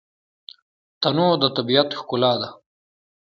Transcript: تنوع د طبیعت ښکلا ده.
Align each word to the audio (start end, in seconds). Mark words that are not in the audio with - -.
تنوع 1.01 1.33
د 1.41 1.43
طبیعت 1.57 1.89
ښکلا 1.99 2.33
ده. 2.41 2.49